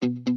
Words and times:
thank 0.00 0.28
you 0.28 0.29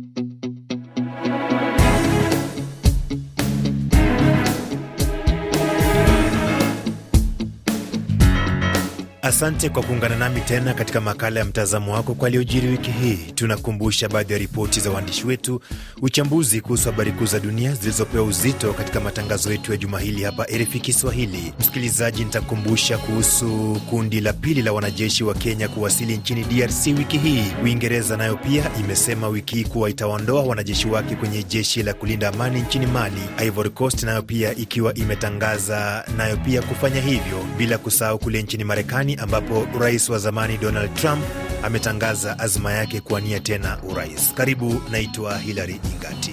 Asante 9.34 9.70
kwa 9.70 9.84
kuungana 9.84 10.16
nami 10.16 10.42
tena 10.42 10.74
katika 10.74 11.02
makala 11.02 11.40
ya 11.40 11.46
mtazamo 11.46 11.94
wako 11.94 12.14
kwa 12.14 12.28
aliyojiri 12.28 12.68
wiki 12.68 12.92
hii. 12.92 13.20
Tunakumbusha 13.36 14.10
baadhi 14.10 14.34
ya 14.34 14.40
ripoti 14.40 14.80
za 14.80 14.90
waandishi 14.92 15.28
wetu, 15.28 15.62
uchambuzi 16.02 16.62
kuhusu 16.62 16.86
habari 16.92 17.12
kuu 17.12 17.26
za 17.26 17.40
dunia 17.40 17.74
zilizopewa 17.74 18.24
uzito 18.24 18.74
katika 18.74 19.00
matangazo 19.00 19.52
yetu 19.52 19.72
ya 19.72 19.78
juma 19.78 20.00
hili 20.00 20.24
hapa 20.24 20.44
RFI 20.44 20.80
Kiswahili. 20.80 21.54
Msikilizaji, 21.60 22.24
nitakumbusha 22.24 22.98
kuhusu 22.98 23.82
kundi 23.90 24.22
la 24.22 24.34
pili 24.34 24.62
la 24.62 24.74
wanajeshi 24.74 25.24
wa 25.24 25.34
Kenya 25.34 25.68
kuwasili 25.68 26.18
nchini 26.18 26.44
DRC 26.44 26.86
wiki 26.98 27.18
hii. 27.18 27.44
Uingereza 27.64 28.18
nayo 28.18 28.36
pia 28.38 28.72
imesema 28.80 29.28
wiki 29.28 29.56
hii 29.56 29.64
kuwa 29.66 29.90
itaondoa 29.90 30.44
wanajeshi 30.44 30.88
wake 30.88 31.16
kwenye 31.16 31.44
jeshi 31.44 31.84
la 31.84 31.94
kulinda 31.94 32.28
amani 32.30 32.62
nchini 32.62 32.86
Mali. 32.86 33.22
Ivory 33.46 33.70
Coast 33.70 34.04
nayo 34.04 34.22
pia 34.22 34.56
ikiwa 34.56 34.94
imetangaza 34.94 36.06
nayo 36.18 36.38
pia 36.38 36.62
kufanya 36.62 37.02
hivyo, 37.02 37.46
bila 37.58 37.78
kusahau 37.78 38.20
kule 38.20 38.42
nchini 38.44 38.64
Marekani 38.64 39.18
ambapo 39.24 39.68
rais 39.80 40.10
wa 40.10 40.20
zamani 40.20 40.58
Donald 40.58 40.94
Trump 40.94 41.24
ametangaza 41.64 42.40
azma 42.40 42.74
yake 42.74 43.02
kuwania 43.02 43.40
tena 43.40 43.78
urais. 43.90 44.34
Karibu, 44.34 44.82
naitwa 44.92 45.38
Hilary 45.38 45.80
Ingati. 45.94 46.33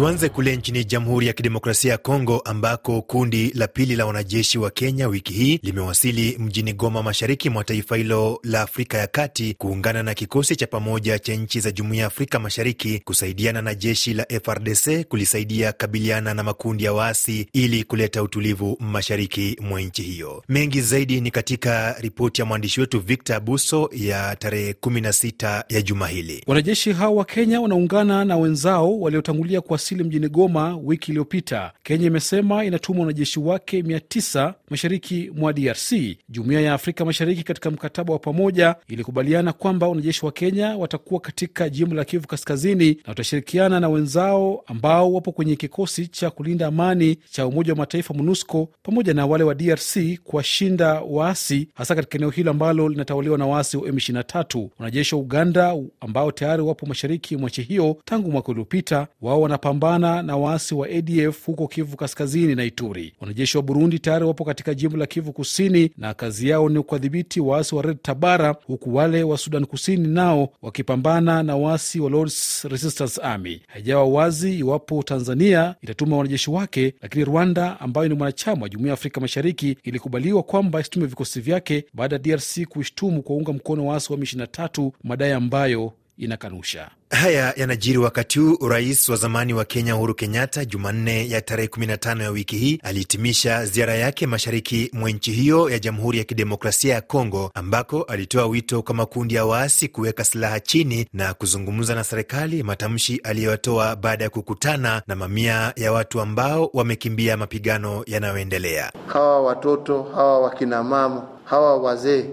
Tuanze 0.00 0.28
kule 0.28 0.56
nchini 0.56 0.84
Jamhuri 0.84 1.26
ya 1.26 1.32
Kidemokrasia 1.32 1.92
ya 1.92 1.98
Kongo 1.98 2.38
ambako 2.38 3.02
kundi 3.02 3.52
la 3.54 3.68
pili 3.68 3.96
la 3.96 4.06
wanajeshi 4.06 4.58
wa 4.58 4.70
Kenya 4.70 5.08
wiki 5.08 5.32
hii 5.32 5.60
limewasili 5.62 6.36
mjini 6.38 6.72
Goma, 6.72 7.02
mashariki 7.02 7.50
mwa 7.50 7.64
taifa 7.64 7.96
hilo 7.96 8.40
la 8.44 8.60
Afrika 8.62 8.98
ya 8.98 9.06
Kati, 9.06 9.54
kuungana 9.54 10.02
na 10.02 10.14
kikosi 10.14 10.56
cha 10.56 10.66
pamoja 10.66 11.18
cha 11.18 11.34
nchi 11.34 11.60
za 11.60 11.70
Jumuiya 11.70 12.00
ya 12.00 12.06
Afrika 12.06 12.38
Mashariki 12.38 12.98
kusaidiana 12.98 13.62
na 13.62 13.74
jeshi 13.74 14.14
la 14.14 14.26
FRDC 14.44 15.04
kulisaidia 15.08 15.72
kabiliana 15.72 16.34
na 16.34 16.42
makundi 16.42 16.84
ya 16.84 16.92
waasi 16.92 17.48
ili 17.52 17.84
kuleta 17.84 18.22
utulivu 18.22 18.76
mashariki 18.80 19.56
mwa 19.60 19.80
nchi 19.80 20.02
hiyo. 20.02 20.42
Mengi 20.48 20.80
zaidi 20.80 21.20
ni 21.20 21.30
katika 21.30 21.96
ripoti 22.00 22.40
ya 22.40 22.44
mwandishi 22.46 22.80
wetu 22.80 23.00
Victor 23.00 23.36
Abuso 23.36 23.90
ya 23.92 24.36
tarehe 24.36 24.72
16 24.72 25.62
ya 25.68 25.82
juma 25.82 26.08
hili. 26.08 26.44
Wanajeshi 26.46 26.92
hao 26.92 27.16
wa 27.16 27.24
Kenya 27.24 27.60
wanaungana 27.60 28.24
na 28.24 28.36
wenzao 28.70 29.00
waliotangulia 29.00 29.60
kuwasili 29.60 30.04
mjini 30.04 30.28
Goma 30.28 30.76
wiki 30.84 31.10
iliyopita. 31.10 31.72
Kenya 31.82 32.06
imesema 32.06 32.64
inatuma 32.64 33.00
wanajeshi 33.00 33.40
wake 33.40 33.82
900 33.82 34.52
mashariki 34.70 35.30
mwa 35.36 35.52
DRC. 35.52 35.92
Jumuiya 36.28 36.60
ya 36.60 36.74
Afrika 36.74 37.04
Mashariki 37.04 37.42
katika 37.42 37.70
mkataba 37.70 38.12
wa 38.12 38.18
pamoja 38.18 38.74
ilikubaliana 38.88 39.52
kwamba 39.52 39.88
wanajeshi 39.88 40.26
wa 40.26 40.32
Kenya 40.32 40.76
watakuwa 40.76 41.20
katika 41.20 41.68
jimbo 41.68 41.94
la 41.94 42.04
Kivu 42.04 42.26
Kaskazini 42.26 42.90
na 42.90 43.00
watashirikiana 43.08 43.80
na 43.80 43.88
wenzao 43.88 44.62
ambao 44.66 45.12
wapo 45.12 45.32
kwenye 45.32 45.56
kikosi 45.56 46.06
cha 46.06 46.30
kulinda 46.30 46.66
amani 46.66 47.16
cha 47.30 47.46
Umoja 47.46 47.72
wa 47.72 47.78
Mataifa 47.78 48.14
MONUSCO 48.14 48.68
pamoja 48.82 49.14
na 49.14 49.26
wale 49.26 49.44
wa 49.44 49.54
DRC 49.54 49.98
kuwashinda 50.24 51.00
waasi, 51.00 51.68
hasa 51.74 51.94
katika 51.94 52.18
eneo 52.18 52.30
hilo 52.30 52.50
ambalo 52.50 52.88
linatawaliwa 52.88 53.38
na 53.38 53.46
waasi 53.46 53.76
wa 53.76 53.82
M23. 53.88 54.68
Wanajeshi 54.78 55.14
wa 55.14 55.20
Uganda 55.20 55.76
ambao 56.00 56.32
tayari 56.32 56.62
wapo 56.62 56.86
mashariki 56.86 57.36
mwa 57.36 57.48
nchi 57.50 57.62
hiyo 57.62 57.96
tangu 58.04 58.30
mwaka 58.30 58.48
uliopita, 58.60 59.06
wao 59.22 59.40
wanapambana 59.40 60.22
na 60.22 60.36
waasi 60.36 60.74
wa 60.74 60.88
ADF 60.88 61.46
huko 61.46 61.68
Kivu 61.68 61.96
Kaskazini 61.96 62.54
na 62.54 62.64
Ituri. 62.64 63.12
Wanajeshi 63.20 63.56
wa 63.56 63.62
Burundi 63.62 63.98
tayari 63.98 64.24
wapo 64.24 64.44
katika 64.44 64.74
jimbo 64.74 64.96
la 64.96 65.06
Kivu 65.06 65.32
Kusini 65.32 65.90
na 65.98 66.14
kazi 66.14 66.48
yao 66.48 66.68
ni 66.68 66.82
kuwadhibiti 66.82 67.40
waasi 67.40 67.74
wa 67.74 67.82
Red 67.82 67.98
Tabara, 68.02 68.56
huku 68.66 68.94
wale 68.94 69.22
wa 69.22 69.38
Sudan 69.38 69.66
Kusini 69.66 70.08
nao 70.08 70.48
wakipambana 70.62 71.42
na 71.42 71.56
waasi 71.56 72.00
wa 72.00 72.10
Lords 72.10 72.64
Resistance 72.64 73.20
Army. 73.22 73.60
Haijawa 73.68 74.04
wazi 74.04 74.58
iwapo 74.58 75.02
Tanzania 75.02 75.74
itatuma 75.82 76.16
wanajeshi 76.16 76.50
wake, 76.50 76.94
lakini 77.02 77.24
Rwanda 77.24 77.80
ambayo 77.80 78.08
ni 78.08 78.14
mwanachama 78.14 78.62
wa 78.62 78.68
Jumuiya 78.68 78.88
ya 78.90 78.94
Afrika 78.94 79.20
Mashariki 79.20 79.76
ilikubaliwa 79.82 80.42
kwamba 80.42 80.80
isitume 80.80 81.06
vikosi 81.06 81.40
vyake 81.40 81.84
baada 81.94 82.16
ya 82.16 82.22
DRC 82.22 82.64
kuishtumu 82.68 83.22
kwa 83.22 83.36
unga 83.36 83.52
mkono 83.52 83.86
waasi 83.86 84.12
wa 84.12 84.18
M23, 84.18 84.90
madai 85.04 85.32
ambayo 85.32 85.92
inakanusha. 86.20 86.90
Haya 87.10 87.52
yanajiri 87.56 87.98
wakati 87.98 88.38
huu 88.38 88.68
rais 88.68 89.08
wa 89.08 89.16
zamani 89.16 89.54
wa 89.54 89.64
Kenya 89.64 89.96
Uhuru 89.96 90.14
Kenyatta 90.14 90.64
Jumanne 90.64 91.28
ya 91.28 91.40
tarehe 91.40 91.68
15 91.68 92.22
ya 92.22 92.30
wiki 92.30 92.56
hii 92.56 92.78
alihitimisha 92.82 93.66
ziara 93.66 93.94
yake 93.94 94.26
mashariki 94.26 94.90
mwa 94.92 95.10
nchi 95.10 95.32
hiyo 95.32 95.70
ya 95.70 95.78
Jamhuri 95.78 96.18
ya 96.18 96.24
Kidemokrasia 96.24 96.94
ya 96.94 97.00
Kongo, 97.00 97.50
ambako 97.54 98.02
alitoa 98.02 98.46
wito 98.46 98.82
kwa 98.82 98.94
makundi 98.94 99.34
ya 99.34 99.44
waasi 99.44 99.88
kuweka 99.88 100.24
silaha 100.24 100.60
chini 100.60 101.06
na 101.12 101.34
kuzungumza 101.34 101.94
na 101.94 102.04
serikali, 102.04 102.62
matamshi 102.62 103.20
aliyotoa 103.24 103.96
baada 103.96 104.24
ya 104.24 104.30
kukutana 104.30 105.02
na 105.06 105.16
mamia 105.16 105.72
ya 105.76 105.92
watu 105.92 106.20
ambao 106.20 106.70
wamekimbia 106.74 107.36
mapigano 107.36 108.02
yanayoendelea. 108.06 108.92
Hawa 109.06 109.42
watoto 109.42 110.02
hawa 110.02 110.40
wakinamama 110.40 111.28
hawa 111.44 111.76
wazee 111.76 112.24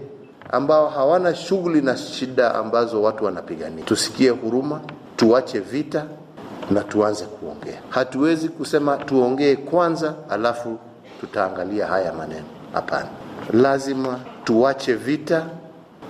ambao 0.51 0.89
hawana 0.89 1.35
shughuli 1.35 1.81
na 1.81 1.97
shida 1.97 2.55
ambazo 2.55 3.01
watu 3.01 3.25
wanapigania. 3.25 3.85
Tusikie 3.85 4.29
huruma, 4.29 4.81
tuache 5.15 5.59
vita 5.59 6.05
na 6.71 6.81
tuanze 6.83 7.25
kuongea. 7.25 7.81
Hatuwezi 7.89 8.49
kusema 8.49 8.97
tuongee 8.97 9.55
kwanza 9.55 10.13
alafu 10.29 10.77
tutaangalia 11.19 11.87
haya 11.87 12.13
maneno. 12.13 12.45
Hapana, 12.73 13.07
lazima 13.53 14.19
tuache 14.43 14.93
vita, 14.93 15.45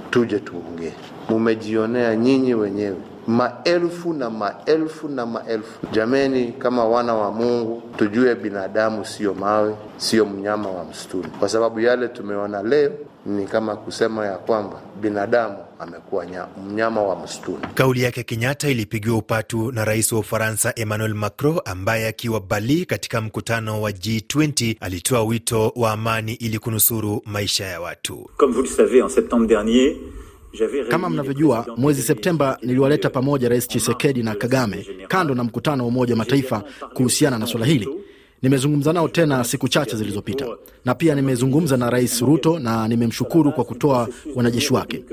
tuje 0.09 0.39
tuongee. 0.39 0.93
Mumejionea 1.29 2.15
nyinyi 2.15 2.53
wenyewe 2.53 2.95
maelfu 3.27 4.13
na 4.13 4.29
maelfu 4.29 5.07
na 5.09 5.25
maelfu. 5.25 5.87
Jameni, 5.91 6.51
kama 6.51 6.85
wana 6.85 7.13
wa 7.15 7.31
Mungu, 7.31 7.83
tujue 7.97 8.35
binadamu 8.35 9.05
siyo 9.05 9.33
mawe, 9.33 9.75
siyo 9.97 10.25
mnyama 10.25 10.69
wa 10.69 10.83
msituni, 10.85 11.27
kwa 11.39 11.49
sababu 11.49 11.79
yale 11.79 12.07
tumeona 12.07 12.63
leo 12.63 12.91
ni 13.25 13.45
kama 13.45 13.75
kusema 13.75 14.25
ya 14.25 14.37
kwamba 14.37 14.81
binadamu 15.01 15.57
amekuwa 15.79 16.25
mnyama 16.67 17.01
wa 17.03 17.15
msituni. 17.23 17.57
Kauli 17.75 18.03
yake 18.03 18.23
Kenyatta 18.23 18.69
ilipigiwa 18.69 19.17
upatu 19.17 19.71
na 19.71 19.85
rais 19.85 20.11
wa 20.11 20.19
Ufaransa 20.19 20.73
Emmanuel 20.75 21.13
Macron, 21.13 21.59
ambaye 21.65 22.07
akiwa 22.07 22.39
Bali 22.39 22.85
katika 22.85 23.21
mkutano 23.21 23.81
wa 23.81 23.91
G20 23.91 24.75
alitoa 24.79 25.23
wito 25.23 25.73
wa 25.75 25.91
amani 25.91 26.33
ili 26.33 26.59
kunusuru 26.59 27.21
maisha 27.25 27.65
ya 27.65 27.81
watu. 27.81 28.29
Comme 28.37 28.53
vous 28.53 28.63
le 28.65 28.69
savez, 28.75 29.01
en 29.03 29.09
septembre 29.09 29.47
dernier 29.47 29.95
kama 30.89 31.09
mnavyojua, 31.09 31.65
mwezi 31.77 32.01
Septemba 32.01 32.57
niliwaleta 32.61 33.09
pamoja 33.09 33.49
Rais 33.49 33.67
Chisekedi 33.67 34.23
na 34.23 34.35
Kagame 34.35 34.85
kando 35.07 35.35
na 35.35 35.43
mkutano 35.43 35.83
wa 35.83 35.87
Umoja 35.89 36.13
wa 36.13 36.17
Mataifa 36.17 36.63
kuhusiana 36.93 37.37
na 37.39 37.47
swala 37.47 37.65
hili. 37.65 37.89
Nimezungumza 38.41 38.93
nao 38.93 39.07
tena 39.07 39.43
siku 39.43 39.67
chache 39.67 39.95
zilizopita, 39.95 40.47
na 40.85 40.95
pia 40.95 41.15
nimezungumza 41.15 41.77
na 41.77 41.89
Rais 41.89 42.21
Ruto 42.21 42.59
na 42.59 42.87
nimemshukuru 42.87 43.51
kwa 43.51 43.63
kutoa 43.63 44.07
wanajeshi 44.35 44.73
wake. 44.73 45.03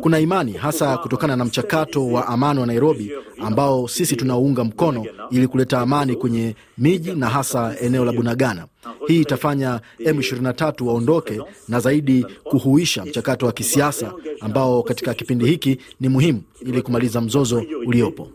Kuna 0.00 0.18
imani 0.20 0.52
hasa 0.52 0.96
kutokana 0.98 1.36
na 1.36 1.44
mchakato 1.44 2.06
wa 2.06 2.26
amani 2.26 2.60
wa 2.60 2.66
Nairobi 2.66 3.12
ambao 3.38 3.88
sisi 3.88 4.16
tunaounga 4.16 4.64
mkono 4.64 5.06
ili 5.30 5.48
kuleta 5.48 5.80
amani 5.80 6.16
kwenye 6.16 6.54
miji 6.78 7.12
na 7.12 7.28
hasa 7.28 7.74
eneo 7.80 8.04
la 8.04 8.12
Bunagana. 8.12 8.66
Hii 9.06 9.20
itafanya 9.20 9.80
M23 10.00 10.84
waondoke 10.86 11.40
na 11.68 11.80
zaidi 11.80 12.26
kuhuisha 12.44 13.04
mchakato 13.04 13.46
wa 13.46 13.52
kisiasa 13.52 14.12
ambao 14.40 14.82
katika 14.82 15.14
kipindi 15.14 15.46
hiki 15.46 15.78
ni 16.00 16.08
muhimu 16.08 16.42
ili 16.60 16.82
kumaliza 16.82 17.20
mzozo 17.20 17.64
uliopo. 17.86 18.28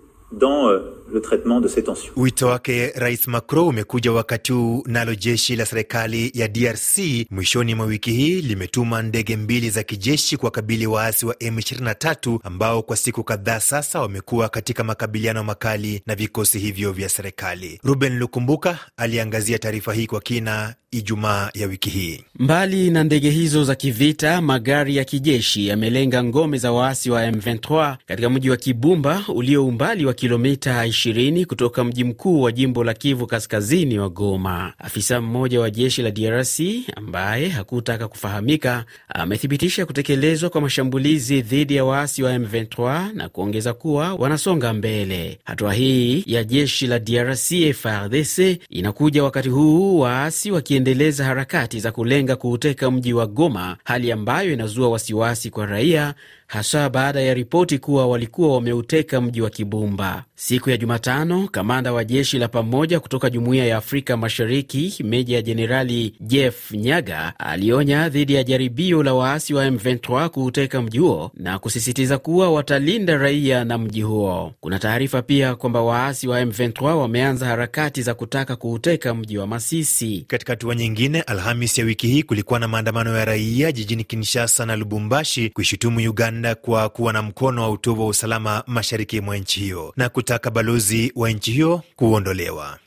Dans, 1.12 1.16
le 1.16 1.22
traitement 1.22 1.62
de 1.62 1.68
ces 1.68 1.84
tensions. 1.84 2.12
Wito 2.16 2.48
wake 2.48 2.92
Rais 2.96 3.28
Macron 3.28 3.68
umekuja 3.68 4.12
wakati 4.12 4.52
huu 4.52 4.84
nalo 4.88 5.16
jeshi 5.16 5.56
la 5.56 5.66
serikali 5.66 6.32
ya 6.34 6.48
DRC 6.48 6.98
mwishoni 7.32 7.76
mwa 7.76 7.86
wiki 7.86 8.12
hii 8.12 8.42
limetuma 8.42 9.02
ndege 9.02 9.36
mbili 9.38 9.70
za 9.70 9.84
kijeshi 9.84 10.38
kuwakabili 10.38 10.88
waasi 10.88 11.26
wa 11.26 11.34
M23 11.34 12.40
ambao 12.44 12.82
kwa 12.84 12.98
siku 12.98 13.24
kadhaa 13.24 13.60
sasa 13.60 14.02
wamekuwa 14.02 14.50
katika 14.50 14.84
makabiliano 14.84 15.44
makali 15.44 16.02
na 16.06 16.16
vikosi 16.16 16.60
hivyo 16.60 16.92
vya 16.92 17.10
serikali. 17.10 17.80
Ruben 17.84 18.18
Lukumbuka 18.20 18.80
aliangazia 18.98 19.60
taarifa 19.60 19.94
hii 19.94 20.08
kwa 20.08 20.22
kina 20.22 20.76
Ijumaa 20.94 21.50
ya 21.54 21.68
wiki 21.68 21.90
hii. 21.90 22.24
Mbali 22.40 22.90
na 22.90 23.04
ndege 23.04 23.30
hizo 23.30 23.64
za 23.64 23.76
kivita, 23.76 24.42
magari 24.42 24.96
ya 24.96 25.04
kijeshi 25.04 25.68
yamelenga 25.68 26.24
ngome 26.24 26.58
za 26.58 26.72
waasi 26.72 27.10
wa 27.12 27.28
M23 27.32 27.96
katika 28.06 28.30
mji 28.30 28.50
wa 28.50 28.58
Kibumba 28.58 29.24
ulio 29.36 29.66
umbali 29.68 30.06
wa 30.06 30.14
kilomita 30.14 30.86
20 31.10 31.46
kutoka 31.46 31.84
mji 31.84 32.04
mkuu 32.04 32.42
wa 32.42 32.52
jimbo 32.52 32.84
la 32.84 32.94
Kivu 32.94 33.28
Kaskazini 33.28 34.00
wa 34.00 34.10
Goma. 34.10 34.74
Afisa 34.80 35.22
mmoja 35.22 35.60
wa 35.62 35.70
jeshi 35.70 36.02
la 36.02 36.12
DRC 36.12 36.60
ambaye 36.96 37.48
hakutaka 37.50 38.08
kufahamika 38.08 38.86
amethibitisha 39.10 39.86
kutekelezwa 39.86 40.50
kwa 40.50 40.62
mashambulizi 40.62 41.42
dhidi 41.42 41.76
ya 41.76 41.86
waasi 41.86 42.24
wa 42.24 42.38
M23 42.38 43.14
na 43.14 43.30
kuongeza 43.30 43.74
kuwa 43.74 44.14
wanasonga 44.14 44.74
mbele. 44.74 45.40
Hatua 45.44 45.74
hii 45.74 46.24
ya 46.28 46.44
jeshi 46.44 46.88
la 46.88 47.00
DRC 47.00 47.74
FARDC 47.74 48.40
inakuja 48.70 49.24
wakati 49.24 49.50
huu 49.50 50.00
waasi 50.00 50.52
wakiendeleza 50.52 51.26
harakati 51.26 51.80
za 51.80 51.92
kulenga 51.92 52.36
kuuteka 52.36 52.92
mji 52.92 53.14
wa 53.14 53.28
Goma, 53.28 53.78
hali 53.84 54.12
ambayo 54.12 54.54
inazua 54.54 54.90
wasiwasi 54.90 55.50
kwa 55.50 55.66
raia 55.66 56.14
hasa 56.52 56.90
baada 56.90 57.22
ya 57.22 57.34
ripoti 57.34 57.78
kuwa 57.80 58.08
walikuwa 58.08 58.54
wameuteka 58.56 59.22
mji 59.22 59.42
wa 59.42 59.50
Kibumba. 59.50 60.24
Siku 60.36 60.70
ya 60.70 60.78
Jumatano, 60.78 61.48
kamanda 61.48 61.94
wa 61.94 62.04
jeshi 62.04 62.38
la 62.40 62.48
pamoja 62.48 63.00
kutoka 63.00 63.30
Jumuiya 63.30 63.66
ya 63.66 63.78
Afrika 63.78 64.18
Mashariki, 64.18 65.04
meja 65.04 65.36
ya 65.36 65.42
jenerali 65.42 66.14
Jeff 66.20 66.72
Nyaga, 66.72 67.34
alionya 67.40 68.10
dhidi 68.10 68.34
ya 68.34 68.44
jaribio 68.44 69.04
la 69.04 69.14
waasi 69.14 69.54
wa 69.54 69.68
M23 69.70 70.28
kuuteka 70.30 70.82
mji 70.82 70.98
huo 71.00 71.32
na 71.34 71.60
kusisitiza 71.60 72.18
kuwa 72.18 72.52
watalinda 72.52 73.18
raia 73.18 73.64
na 73.66 73.78
mji 73.78 74.02
huo. 74.02 74.54
Kuna 74.60 74.80
taarifa 74.80 75.22
pia 75.22 75.56
kwamba 75.56 75.82
waasi 75.82 76.28
wa 76.28 76.42
M23 76.44 76.84
wameanza 76.96 77.46
harakati 77.46 78.02
za 78.02 78.14
kutaka 78.14 78.56
kuuteka 78.56 79.16
mji 79.16 79.38
wa 79.38 79.48
Masisi. 79.48 80.26
Katika 80.28 80.54
hatua 80.54 80.76
nyingine, 80.76 81.22
Alhamis 81.22 81.78
ya 81.78 81.86
wiki 81.86 82.08
hii 82.08 82.24
kulikuwa 82.24 82.60
na 82.60 82.68
maandamano 82.68 83.18
ya 83.18 83.26
raia 83.26 83.72
jijini 83.72 84.04
Kinshasa 84.04 84.66
na 84.66 84.76
Lubumbashi 84.76 85.50
kuishutumu 85.50 86.00
Uganda 86.10 86.41
kwa 86.62 86.90
kuwa 86.90 87.14
na 87.14 87.22
mkono 87.22 87.62
wa 87.62 87.70
utovu 87.70 88.02
wa 88.02 88.08
usalama 88.08 88.64
mashariki 88.68 89.22
mwa 89.22 89.38
nchi 89.38 89.60
hiyo 89.60 89.94
na 89.98 90.10
kutaka 90.10 90.52
balozi 90.52 91.12
wa 91.16 91.30
nchi 91.32 91.52
hiyo 91.52 91.82
kuondolewa. 91.96 92.78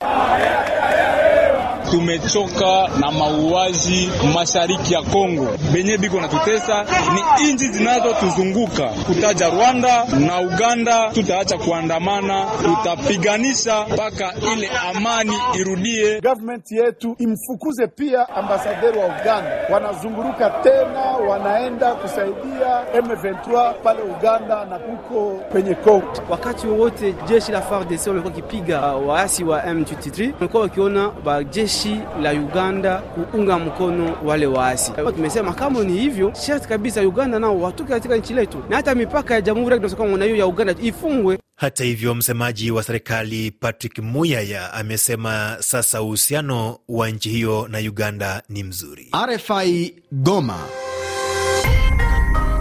Tumechoka 1.91 2.89
na 3.01 3.11
mauaji 3.11 4.11
mashariki 4.35 4.95
ya 4.95 5.03
Kongo, 5.03 5.49
benye 5.73 5.99
biko 5.99 6.21
natutesa 6.21 6.85
ni 7.15 7.51
inji 7.51 7.69
zinazotuzunguka 7.69 8.89
kutaja 9.07 9.51
Rwanda 9.51 10.05
na 10.05 10.41
Uganda. 10.41 11.11
Tutaacha 11.11 11.59
kuandamana, 11.59 12.45
tutapiganisha 12.63 13.87
mpaka 13.93 14.33
ile 14.53 14.71
amani 14.95 15.33
irudie. 15.61 16.21
Government 16.21 16.73
yetu 16.73 17.17
imfukuze 17.19 17.87
pia 17.87 18.29
ambasaderi 18.29 18.99
wa 18.99 19.05
Uganda, 19.07 19.51
wanazunguruka 19.73 20.51
tena, 20.51 21.01
wanaenda 21.29 21.95
kusaidia 21.95 22.83
M23 22.95 23.75
pale 23.83 24.03
Uganda 24.03 24.65
na 24.65 24.77
huko 24.77 25.41
kwenye 25.53 25.75
Kongo. 25.75 26.05
Wakati 26.31 26.67
wowote 26.67 27.15
jeshi 27.29 27.53
la 27.53 27.61
FARDC 27.63 28.07
walikuwa 28.07 28.33
kipiga 28.33 28.81
waasi 28.81 29.45
wa 29.45 29.63
M23, 29.63 30.31
walikuwa 30.41 30.63
wakiona 30.63 31.11
ba 31.25 31.45
jeshi 31.45 31.74
la 32.23 32.33
Uganda 32.33 32.99
kuunga 32.99 33.59
mkono 33.59 34.17
wale 34.25 34.47
waasi. 34.47 34.93
Tumesema 35.17 35.53
kama 35.53 35.85
ni 35.85 35.93
hivyo, 36.01 36.33
sharti 36.47 36.69
kabisa 36.69 37.01
Uganda 37.01 37.39
nao 37.39 37.61
watoke 37.61 37.91
katika 37.93 38.17
nchi 38.17 38.35
letu, 38.35 38.59
na 38.69 38.77
hata 38.77 38.95
mipaka 38.95 39.35
ya 39.35 39.41
Jamhuri 39.41 39.73
ya 39.73 39.79
Kidemokrasia 39.79 39.99
ya 39.99 40.05
Kongo 40.05 40.19
na 40.19 40.25
hiyo 40.25 40.37
ya 40.37 40.47
Uganda 40.47 40.75
ifungwe. 40.83 41.39
Hata 41.57 41.85
hivyo, 41.85 42.15
msemaji 42.15 42.71
wa 42.71 42.83
serikali 42.83 43.51
Patrick 43.51 43.99
Muyaya 43.99 44.73
amesema 44.73 45.57
sasa 45.61 46.03
uhusiano 46.03 46.79
wa 46.89 47.11
nchi 47.11 47.29
hiyo 47.29 47.69
na 47.71 47.79
Uganda 47.79 48.43
ni 48.49 48.63
mzuri. 48.65 49.11
RFI 49.29 49.95
Goma 50.13 50.59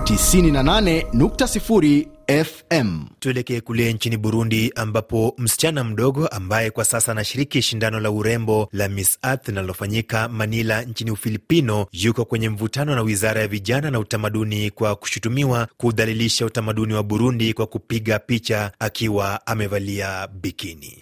98.0 0.03 2.05
FM. 2.41 2.99
Tuelekee 3.19 3.61
kule 3.61 3.93
nchini 3.93 4.17
Burundi 4.17 4.71
ambapo 4.75 5.33
msichana 5.37 5.83
mdogo 5.83 6.27
ambaye 6.27 6.71
kwa 6.71 6.85
sasa 6.85 7.11
anashiriki 7.11 7.61
shindano 7.61 7.99
la 7.99 8.11
urembo 8.11 8.69
la 8.71 8.87
Miss 8.89 9.19
Earth 9.23 9.47
linalofanyika 9.47 10.27
Manila 10.29 10.81
nchini 10.81 11.11
Ufilipino 11.11 11.85
yuko 11.91 12.25
kwenye 12.25 12.49
mvutano 12.49 12.95
na 12.95 13.01
wizara 13.01 13.41
ya 13.41 13.47
vijana 13.47 13.91
na 13.91 13.99
utamaduni 13.99 14.69
kwa 14.71 14.95
kushutumiwa 14.95 15.67
kudhalilisha 15.77 16.45
utamaduni 16.45 16.93
wa 16.93 17.03
Burundi 17.03 17.53
kwa 17.53 17.67
kupiga 17.67 18.19
picha 18.19 18.71
akiwa 18.79 19.47
amevalia 19.47 20.27
bikini. 20.27 20.99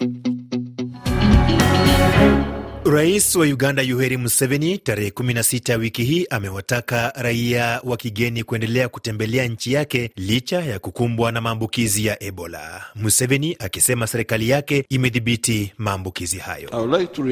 Rais 2.84 3.34
wa 3.36 3.46
Uganda 3.46 3.82
Yoweri 3.82 4.16
Museveni 4.16 4.78
tarehe 4.78 5.10
16 5.10 5.76
wiki 5.78 6.04
hii 6.04 6.26
amewataka 6.30 7.12
raia 7.16 7.80
wa 7.84 7.96
kigeni 7.96 8.44
kuendelea 8.44 8.88
kutembelea 8.88 9.46
nchi 9.46 9.72
yake 9.72 10.10
licha 10.16 10.60
ya 10.60 10.78
kukumbwa 10.78 11.32
na 11.32 11.40
maambukizi 11.40 12.06
ya 12.06 12.22
Ebola. 12.22 12.84
Museveni 12.94 13.56
akisema 13.58 14.06
serikali 14.06 14.48
yake 14.48 14.84
imedhibiti 14.88 15.72
maambukizi 15.78 16.38
hayo. 16.38 16.98
Like 16.98 17.22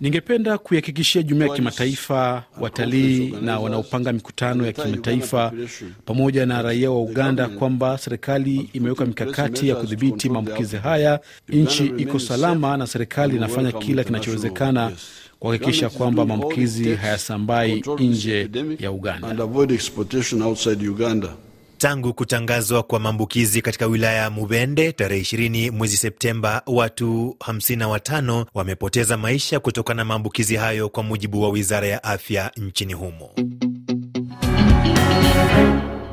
ningependa 0.00 0.58
kuihakikishia 0.58 1.22
jumuiya 1.22 1.48
ya 1.50 1.54
kimataifa, 1.56 2.44
watalii 2.60 3.34
na 3.42 3.58
wanaopanga 3.60 4.12
mikutano 4.12 4.66
ya 4.66 4.72
kimataifa 4.72 5.52
pamoja 6.04 6.46
na 6.46 6.62
raia 6.62 6.90
wa 6.90 7.02
Uganda 7.02 7.48
kwamba 7.48 7.98
serikali 7.98 8.70
imeweka 8.72 9.06
mikakati 9.06 9.68
ya 9.68 9.74
kudhibiti 9.76 10.28
maambukizi 10.28 10.76
haya. 10.76 11.20
Nchi 11.48 11.86
iko 11.86 12.18
salama 12.18 12.76
na 12.76 12.86
serikali 12.86 13.36
inafanya 13.36 13.71
kila 13.72 14.04
kinachowezekana 14.04 14.92
kuhakikisha 15.40 15.90
kwamba 15.90 16.24
maambukizi 16.26 16.94
hayasambai 16.94 17.82
nje 17.98 18.48
ya 18.78 18.90
Uganda. 18.92 19.36
Tangu 21.78 22.14
kutangazwa 22.14 22.82
kwa 22.82 23.00
maambukizi 23.00 23.62
katika 23.62 23.86
wilaya 23.86 24.22
ya 24.22 24.30
Mubende 24.30 24.92
tarehe 24.92 25.22
20 25.22 25.70
mwezi 25.70 25.96
Septemba, 25.96 26.62
watu 26.66 27.36
55 27.40 28.44
wamepoteza 28.54 29.16
maisha 29.16 29.60
kutokana 29.60 29.96
na 29.96 30.04
maambukizi 30.04 30.56
hayo, 30.56 30.88
kwa 30.88 31.02
mujibu 31.02 31.42
wa 31.42 31.48
wizara 31.48 31.86
ya 31.86 32.04
afya 32.04 32.50
nchini 32.56 32.92
humo. 32.92 33.30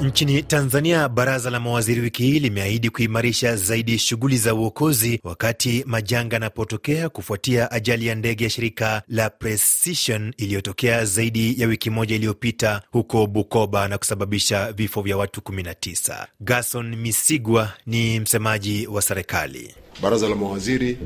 Nchini 0.01 0.43
Tanzania, 0.43 1.09
baraza 1.09 1.49
la 1.49 1.59
mawaziri 1.59 2.01
wiki 2.01 2.23
hii 2.23 2.39
limeahidi 2.39 2.89
kuimarisha 2.89 3.55
zaidi 3.55 3.97
shughuli 3.99 4.37
za 4.37 4.55
uokozi 4.55 5.19
wakati 5.23 5.83
majanga 5.87 6.35
yanapotokea 6.35 7.09
kufuatia 7.09 7.71
ajali 7.71 8.07
ya 8.07 8.15
ndege 8.15 8.43
ya 8.43 8.49
shirika 8.49 9.01
la 9.07 9.29
Precision 9.29 10.33
iliyotokea 10.37 11.05
zaidi 11.05 11.61
ya 11.61 11.67
wiki 11.67 11.89
moja 11.89 12.15
iliyopita 12.15 12.81
huko 12.91 13.27
Bukoba 13.27 13.87
na 13.87 13.97
kusababisha 13.97 14.71
vifo 14.71 15.01
vya 15.01 15.17
watu 15.17 15.41
19. 15.41 16.25
Gason 16.39 16.95
Misigwa 16.95 17.73
ni 17.85 18.19
msemaji 18.19 18.87
wa 18.87 19.01
serikali. 19.01 19.75
Baraza 20.01 20.29
la 20.29 20.35
mawaziri 20.35 20.97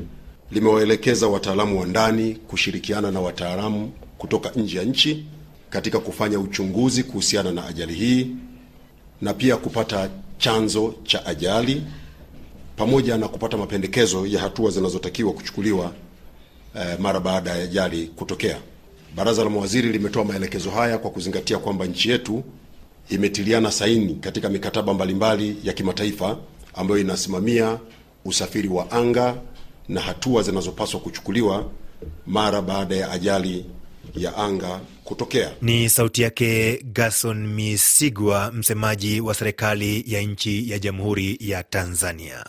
limewaelekeza 0.50 1.26
wataalamu 1.26 1.80
wa 1.80 1.86
ndani 1.86 2.34
kushirikiana 2.34 3.10
na 3.10 3.20
wataalamu 3.20 3.92
kutoka 4.18 4.50
nje 4.50 4.78
ya 4.78 4.84
nchi 4.84 5.24
katika 5.70 5.98
kufanya 5.98 6.38
uchunguzi 6.40 7.02
kuhusiana 7.02 7.52
na 7.52 7.66
ajali 7.66 7.94
hii 7.94 8.26
na 9.22 9.34
pia 9.34 9.56
kupata 9.56 10.10
chanzo 10.38 10.94
cha 11.04 11.26
ajali 11.26 11.82
pamoja 12.76 13.16
na 13.18 13.28
kupata 13.28 13.56
mapendekezo 13.56 14.26
ya 14.26 14.40
hatua 14.40 14.70
zinazotakiwa 14.70 15.32
kuchukuliwa 15.32 15.92
eh, 16.76 16.98
mara 17.00 17.20
baada 17.20 17.50
ya 17.50 17.64
ajali 17.64 18.06
kutokea. 18.06 18.58
Baraza 19.16 19.44
la 19.44 19.50
mawaziri 19.50 19.88
limetoa 19.92 20.24
maelekezo 20.24 20.70
haya 20.70 20.98
kwa 20.98 21.10
kuzingatia 21.10 21.58
kwamba 21.58 21.86
nchi 21.86 22.10
yetu 22.10 22.44
imetiliana 23.08 23.70
saini 23.70 24.14
katika 24.14 24.48
mikataba 24.48 24.94
mbalimbali 24.94 25.56
ya 25.64 25.72
kimataifa 25.72 26.36
ambayo 26.74 27.00
inasimamia 27.00 27.78
usafiri 28.24 28.68
wa 28.68 28.90
anga 28.90 29.36
na 29.88 30.00
hatua 30.00 30.42
zinazopaswa 30.42 31.00
kuchukuliwa 31.00 31.70
mara 32.26 32.62
baada 32.62 32.96
ya 32.96 33.10
ajali 33.10 33.64
ya 34.16 34.36
anga 34.36 34.80
kutokea. 35.04 35.50
Ni 35.62 35.88
sauti 35.90 36.22
yake 36.22 36.80
Gason 36.92 37.46
Misigwa, 37.46 38.52
msemaji 38.52 39.20
wa 39.20 39.34
serikali 39.34 40.04
ya 40.06 40.20
nchi 40.22 40.70
ya 40.70 40.78
Jamhuri 40.78 41.36
ya 41.40 41.62
Tanzania. 41.62 42.44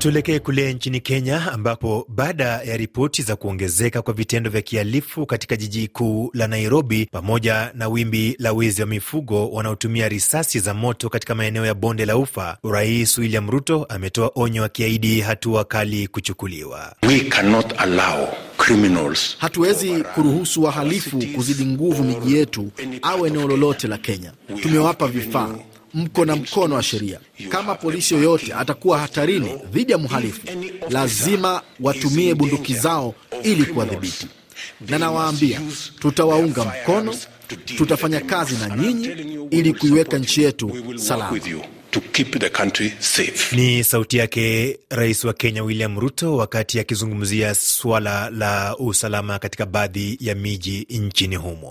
Tuelekee 0.00 0.38
kule 0.38 0.72
nchini 0.74 1.00
Kenya 1.00 1.52
ambapo 1.52 2.06
baada 2.08 2.44
ya 2.44 2.76
ripoti 2.76 3.22
za 3.22 3.36
kuongezeka 3.36 4.02
kwa 4.02 4.14
vitendo 4.14 4.50
vya 4.50 4.62
kihalifu 4.62 5.26
katika 5.26 5.56
jiji 5.56 5.88
kuu 5.88 6.30
la 6.34 6.46
Nairobi 6.46 7.08
pamoja 7.12 7.70
na 7.74 7.88
wimbi 7.88 8.36
la 8.38 8.52
wezi 8.52 8.80
wa 8.80 8.86
mifugo 8.86 9.50
wanaotumia 9.50 10.08
risasi 10.08 10.58
za 10.60 10.74
moto 10.74 11.08
katika 11.08 11.34
maeneo 11.34 11.66
ya 11.66 11.74
bonde 11.74 12.06
la 12.06 12.16
Ufa, 12.16 12.58
Rais 12.70 13.18
William 13.18 13.50
Ruto 13.50 13.84
ametoa 13.88 14.30
onyo 14.34 14.64
akiahidi 14.64 15.20
hatua 15.20 15.64
kali 15.64 16.08
kuchukuliwa. 16.08 16.96
We 17.08 17.20
cannot 17.20 17.66
allow 17.80 18.28
criminals. 18.56 19.36
Hatuwezi 19.38 20.02
kuruhusu 20.14 20.62
wahalifu 20.62 21.18
kuzidi 21.34 21.64
nguvu 21.66 22.04
miji 22.04 22.36
yetu 22.36 22.70
au 23.02 23.26
eneo 23.26 23.48
lolote 23.48 23.88
la 23.88 23.98
Kenya. 23.98 24.32
Tumewapa 24.62 25.06
vifaa 25.08 25.54
mko 25.94 26.24
na 26.24 26.36
mkono 26.36 26.74
wa 26.74 26.82
sheria. 26.82 27.20
Kama 27.48 27.74
polisi 27.74 28.14
yoyote 28.14 28.54
atakuwa 28.54 28.98
hatarini 28.98 29.50
dhidi 29.72 29.92
ya 29.92 29.98
mhalifu, 29.98 30.40
lazima 30.90 31.62
watumie 31.80 32.34
bunduki 32.34 32.74
zao 32.74 33.14
ili 33.42 33.64
kuwadhibiti, 33.64 34.26
na 34.88 34.98
nawaambia, 34.98 35.60
tutawaunga 35.98 36.64
mkono, 36.64 37.14
tutafanya 37.76 38.20
kazi 38.20 38.56
na 38.56 38.76
nyinyi 38.76 39.08
ili 39.50 39.72
kuiweka 39.74 40.18
nchi 40.18 40.42
yetu 40.42 40.72
salama. 40.96 41.40
To 41.90 42.00
keep 42.00 42.38
the 42.38 42.50
country 42.50 42.92
safe. 42.98 43.56
Ni 43.56 43.84
sauti 43.84 44.16
yake 44.16 44.78
Rais 44.90 45.24
wa 45.24 45.32
Kenya 45.32 45.62
William 45.62 45.98
Ruto 46.00 46.36
wakati 46.36 46.80
akizungumzia 46.80 47.54
suala 47.54 48.30
la 48.30 48.76
usalama 48.78 49.38
katika 49.38 49.66
baadhi 49.66 50.16
ya 50.20 50.34
miji 50.34 50.86
nchini 50.90 51.36
humo. 51.36 51.70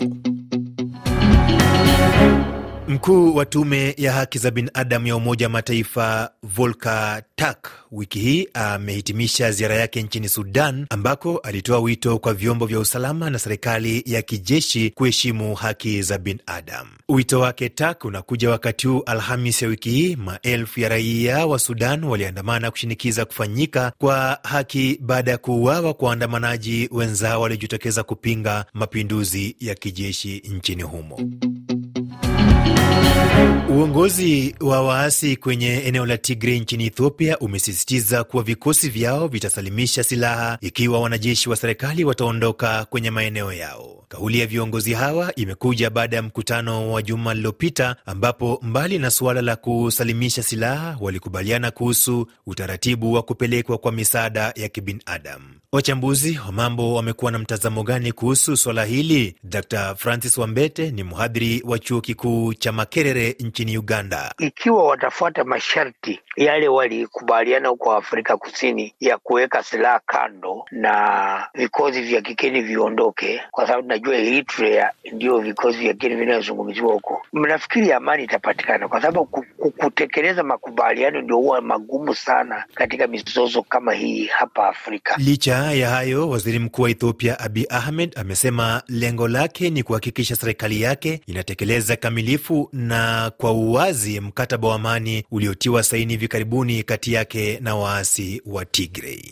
Mkuu 2.90 3.34
wa 3.36 3.46
tume 3.46 3.94
ya 3.98 4.12
haki 4.12 4.38
za 4.38 4.50
binadamu 4.50 5.06
ya 5.06 5.16
Umoja 5.16 5.46
wa 5.46 5.50
Mataifa 5.52 6.30
Volker 6.42 7.22
Turk 7.36 7.70
wiki 7.92 8.18
hii 8.18 8.48
amehitimisha 8.54 9.52
ziara 9.52 9.74
yake 9.74 10.02
nchini 10.02 10.28
Sudan, 10.28 10.86
ambako 10.90 11.38
alitoa 11.38 11.78
wito 11.78 12.18
kwa 12.18 12.34
vyombo 12.34 12.66
vya 12.66 12.78
usalama 12.78 13.30
na 13.30 13.38
serikali 13.38 14.02
ya 14.06 14.22
kijeshi 14.22 14.90
kuheshimu 14.90 15.54
haki 15.54 16.02
za 16.02 16.18
binadamu. 16.18 16.90
Wito 17.08 17.40
wake 17.40 17.68
Turk 17.68 18.04
unakuja 18.04 18.50
wakati 18.50 18.86
huu 18.86 19.02
Alhamis 19.06 19.62
ya 19.62 19.68
wiki 19.68 19.90
hii 19.90 20.16
maelfu 20.16 20.80
ya 20.80 20.88
raia 20.88 21.46
wa 21.46 21.58
Sudan 21.58 22.04
waliandamana 22.04 22.70
kushinikiza 22.70 23.24
kufanyika 23.24 23.92
kwa 23.98 24.38
haki 24.42 24.98
baada 25.02 25.30
ya 25.30 25.38
kuuawa 25.38 25.94
kwa 25.94 26.08
waandamanaji 26.08 26.88
wenzao 26.92 27.40
waliojitokeza 27.40 28.02
kupinga 28.02 28.64
mapinduzi 28.74 29.56
ya 29.60 29.74
kijeshi 29.74 30.42
nchini 30.56 30.82
humo. 30.82 31.18
Uongozi 33.70 34.54
wa 34.60 34.82
waasi 34.82 35.36
kwenye 35.36 35.76
eneo 35.76 36.06
la 36.06 36.18
Tigray 36.18 36.60
nchini 36.60 36.86
Ethiopia 36.86 37.38
umesisitiza 37.38 38.24
kuwa 38.24 38.42
vikosi 38.42 38.88
vyao 38.88 39.28
vitasalimisha 39.28 40.04
silaha 40.04 40.58
ikiwa 40.60 41.00
wanajeshi 41.00 41.48
wa 41.50 41.56
serikali 41.56 42.04
wataondoka 42.04 42.84
kwenye 42.84 43.10
maeneo 43.10 43.52
yao. 43.52 44.04
Kauli 44.08 44.38
ya 44.40 44.46
viongozi 44.46 44.92
hawa 44.94 45.34
imekuja 45.34 45.90
baada 45.90 46.16
ya 46.16 46.22
mkutano 46.22 46.92
wa 46.92 47.02
juma 47.02 47.34
lililopita, 47.34 47.96
ambapo 48.06 48.58
mbali 48.62 48.98
na 48.98 49.10
suala 49.10 49.42
la 49.42 49.56
kusalimisha 49.56 50.42
silaha, 50.42 50.96
walikubaliana 51.00 51.70
kuhusu 51.70 52.26
utaratibu 52.46 53.12
wa 53.12 53.22
kupelekwa 53.22 53.78
kwa 53.78 53.92
misaada 53.92 54.52
ya 54.56 54.68
kibinadamu. 54.68 55.59
Wachambuzi 55.72 56.40
wa 56.46 56.52
mambo 56.52 56.94
wamekuwa 56.94 57.32
na 57.32 57.38
mtazamo 57.38 57.82
gani 57.82 58.12
kuhusu 58.12 58.56
swala 58.56 58.84
hili? 58.84 59.36
Dr 59.44 59.94
Francis 59.96 60.38
Wambete 60.38 60.90
ni 60.90 61.02
mhadhiri 61.04 61.62
wa 61.66 61.78
chuo 61.78 62.00
kikuu 62.00 62.54
cha 62.54 62.72
Makerere 62.72 63.36
nchini 63.40 63.78
Uganda. 63.78 64.34
Ikiwa 64.38 64.84
watafuata 64.86 65.44
masharti 65.44 66.20
yale 66.36 66.68
walikubaliana 66.68 67.68
huko 67.68 67.92
Afrika 67.92 68.36
Kusini 68.36 68.94
ya 69.00 69.18
kuweka 69.18 69.62
silaha 69.62 70.00
kando 70.06 70.64
na 70.70 71.46
vikosi 71.54 72.02
vya 72.02 72.22
kigeni 72.22 72.60
viondoke, 72.62 73.42
kwa 73.50 73.66
sababu 73.66 73.88
najua 73.88 74.16
Eritrea 74.16 74.92
ndio 75.12 75.38
vikosi 75.38 75.78
vya 75.78 75.92
kigeni 75.92 76.14
vinayozungumziwa 76.16 76.92
huko, 76.92 77.22
mnafikiri 77.32 77.92
amani 77.92 78.24
itapatikana? 78.24 78.88
Kwa 78.88 79.02
sababu 79.02 79.44
kutekeleza 79.78 80.42
makubaliano 80.42 81.20
ndio 81.20 81.36
huwa 81.36 81.60
magumu 81.60 82.14
sana 82.14 82.64
katika 82.74 83.06
mizozo 83.06 83.62
kama 83.62 83.92
hii 83.92 84.26
hapa 84.26 84.68
Afrika. 84.68 85.14
Licha 85.18 85.59
ya 85.60 85.90
hayo, 85.90 86.28
waziri 86.28 86.58
mkuu 86.58 86.82
wa 86.82 86.90
Ethiopia 86.90 87.38
Abiy 87.40 87.64
Ahmed 87.68 88.12
amesema 88.18 88.82
lengo 88.88 89.28
lake 89.28 89.70
ni 89.70 89.82
kuhakikisha 89.82 90.36
serikali 90.36 90.80
yake 90.82 91.20
inatekeleza 91.26 91.96
kamilifu 91.96 92.68
na 92.72 93.32
kwa 93.38 93.52
uwazi 93.52 94.20
mkataba 94.20 94.68
wa 94.68 94.74
amani 94.74 95.24
uliotiwa 95.30 95.82
saini 95.82 96.12
hivi 96.12 96.28
karibuni 96.28 96.82
kati 96.82 97.12
yake 97.12 97.58
na 97.62 97.74
waasi 97.76 98.42
wa 98.46 98.64
Tigray. 98.64 99.22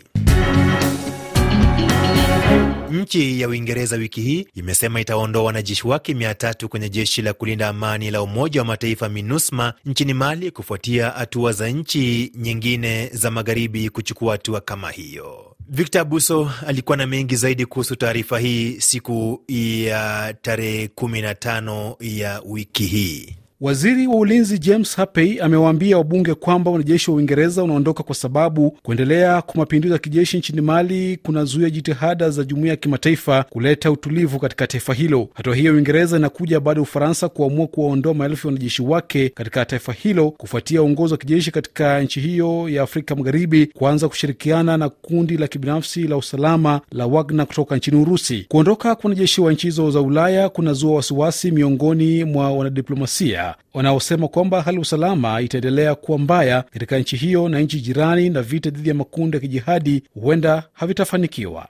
Nchi 2.91 3.41
ya 3.41 3.49
Uingereza 3.49 3.97
wiki 3.97 4.21
hii 4.21 4.47
imesema 4.55 5.01
itaondoa 5.01 5.43
wanajeshi 5.43 5.87
wake 5.89 6.15
mia 6.15 6.35
tatu 6.35 6.69
kwenye 6.69 6.89
jeshi 6.89 7.23
la 7.23 7.33
kulinda 7.33 7.69
amani 7.69 8.11
la 8.11 8.23
Umoja 8.23 8.61
wa 8.61 8.67
Mataifa 8.67 9.09
MINUSMA 9.09 9.75
nchini 9.85 10.15
Mali 10.15 10.51
kufuatia 10.51 11.11
hatua 11.11 11.53
za 11.53 11.69
nchi 11.69 12.33
nyingine 12.35 13.07
za 13.13 13.31
magharibi 13.31 13.89
kuchukua 13.91 14.33
hatua 14.33 14.61
kama 14.61 14.91
hiyo. 14.91 15.48
Victor 15.71 16.05
Buso 16.05 16.51
alikuwa 16.67 16.97
na 16.97 17.07
mengi 17.07 17.37
zaidi 17.37 17.67
kuhusu 17.67 17.97
taarifa 17.97 18.39
hii 18.39 18.81
siku 18.81 19.43
ya 19.49 20.35
tarehe 20.43 20.87
15 20.87 21.97
ya 22.01 22.43
wiki 22.47 22.87
hii. 22.87 23.38
Waziri 23.61 24.07
wa 24.07 24.17
ulinzi 24.17 24.59
James 24.59 24.97
Hapey 24.97 25.41
amewaambia 25.43 25.99
wabunge 25.99 26.35
kwamba 26.35 26.71
wanajeshi 26.71 27.11
wa 27.11 27.17
Uingereza 27.17 27.63
unaondoka 27.65 28.03
kwa 28.03 28.15
sababu 28.15 28.71
kuendelea 28.83 29.43
kwa 29.43 29.57
mapinduzi 29.57 29.93
ya 29.93 29.99
kijeshi 29.99 30.39
nchini 30.39 30.61
Mali 30.61 31.17
kunazuia 31.23 31.71
jitihada 31.71 32.31
za 32.31 32.45
jumuiya 32.45 32.71
ya 32.71 32.77
kimataifa 32.77 33.43
kuleta 33.51 33.91
utulivu 33.91 34.39
katika 34.39 34.67
taifa 34.67 34.95
hilo. 34.95 35.29
Hatua 35.35 35.55
hiyo 35.57 35.75
Uingereza 35.75 36.17
inakuja 36.17 36.61
baada 36.61 36.79
ya 36.79 36.83
Ufaransa 36.83 37.29
kuamua 37.29 37.67
kuwaondoa 37.67 38.15
maelfu 38.15 38.47
ya 38.49 38.53
wanajeshi 38.53 38.83
wake 38.83 39.29
katika 39.29 39.65
taifa 39.65 39.93
hilo 39.93 40.31
kufuatia 40.31 40.83
uongozi 40.83 41.15
wa 41.15 41.19
kijeshi 41.19 41.51
katika 41.51 42.01
nchi 42.01 42.21
hiyo 42.21 42.69
ya 42.69 42.83
Afrika 42.83 43.17
Magharibi 43.17 43.67
kuanza 43.67 44.09
kushirikiana 44.09 44.77
na 44.77 44.89
kundi 44.89 45.37
la 45.37 45.49
kibinafsi 45.49 46.03
la 46.07 46.17
usalama 46.17 46.81
la 46.93 47.07
Wagner 47.07 47.47
kutoka 47.47 47.77
nchini 47.77 47.97
Urusi. 48.03 48.47
Kuondoka 48.49 48.95
kwa 48.95 49.05
wanajeshi 49.09 49.41
wa 49.41 49.53
nchi 49.53 49.67
hizo 49.67 49.91
za 49.91 50.01
Ulaya 50.01 50.49
kunazua 50.49 50.95
wasiwasi 50.97 51.51
miongoni 51.51 52.25
mwa 52.25 52.53
wanadiplomasia 52.53 53.48
wanaosema 53.75 54.29
kwamba 54.29 54.63
hali 54.63 54.79
usalama 54.79 55.41
itaendelea 55.41 55.95
kuwa 55.95 56.19
mbaya 56.19 56.63
katika 56.63 56.99
nchi 56.99 57.17
hiyo 57.17 57.49
na 57.49 57.61
nchi 57.61 57.81
jirani, 57.81 58.31
na 58.31 58.43
vita 58.43 58.71
dhidi 58.71 58.89
ya 58.89 58.95
makundi 58.95 59.37
ya 59.37 59.41
kijihadi 59.41 60.03
huenda 60.15 60.63
havitafanikiwa. 60.73 61.67